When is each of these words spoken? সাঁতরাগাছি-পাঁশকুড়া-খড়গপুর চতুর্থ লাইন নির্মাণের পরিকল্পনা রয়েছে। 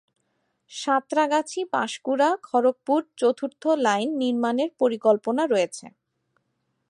সাঁতরাগাছি-পাঁশকুড়া-খড়গপুর 0.71 3.01
চতুর্থ 3.17 3.63
লাইন 3.85 4.09
নির্মাণের 4.21 4.69
পরিকল্পনা 4.81 5.47
রয়েছে। 5.47 5.85